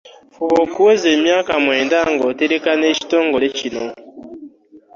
[0.33, 3.85] Fuba okuwezamyaka mwenda ng'otereka n'ekitongole kino.